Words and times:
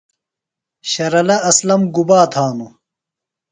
شرلہ 0.91 1.37
اسلم 1.49 1.81
گُبا 1.95 2.19
تھا 2.31 2.45
نوۡ؟ 2.57 2.71